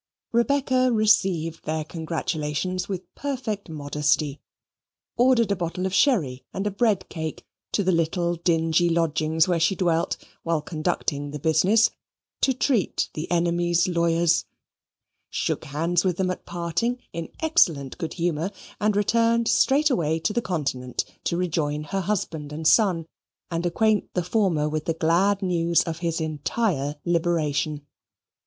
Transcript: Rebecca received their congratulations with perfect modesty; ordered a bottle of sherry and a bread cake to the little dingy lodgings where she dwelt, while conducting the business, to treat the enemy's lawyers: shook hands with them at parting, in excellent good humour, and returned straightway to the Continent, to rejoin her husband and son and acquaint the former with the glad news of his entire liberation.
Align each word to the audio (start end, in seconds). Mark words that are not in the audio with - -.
Rebecca 0.31 0.91
received 0.91 1.63
their 1.65 1.83
congratulations 1.83 2.89
with 2.89 3.13
perfect 3.13 3.69
modesty; 3.69 4.41
ordered 5.15 5.51
a 5.51 5.55
bottle 5.55 5.85
of 5.85 5.93
sherry 5.93 6.43
and 6.55 6.65
a 6.65 6.71
bread 6.71 7.07
cake 7.07 7.45
to 7.73 7.83
the 7.83 7.91
little 7.91 8.33
dingy 8.37 8.89
lodgings 8.89 9.47
where 9.47 9.59
she 9.59 9.75
dwelt, 9.75 10.17
while 10.41 10.59
conducting 10.63 11.29
the 11.29 11.37
business, 11.37 11.91
to 12.41 12.51
treat 12.51 13.09
the 13.13 13.29
enemy's 13.29 13.87
lawyers: 13.87 14.45
shook 15.29 15.65
hands 15.65 16.03
with 16.03 16.17
them 16.17 16.31
at 16.31 16.47
parting, 16.47 16.97
in 17.13 17.29
excellent 17.39 17.95
good 17.99 18.15
humour, 18.15 18.49
and 18.79 18.95
returned 18.95 19.47
straightway 19.47 20.17
to 20.17 20.33
the 20.33 20.41
Continent, 20.41 21.05
to 21.25 21.37
rejoin 21.37 21.83
her 21.83 22.01
husband 22.01 22.51
and 22.51 22.67
son 22.67 23.05
and 23.51 23.67
acquaint 23.67 24.11
the 24.15 24.23
former 24.23 24.67
with 24.67 24.85
the 24.85 24.95
glad 24.95 25.43
news 25.43 25.83
of 25.83 25.99
his 25.99 26.19
entire 26.19 26.95
liberation. 27.05 27.85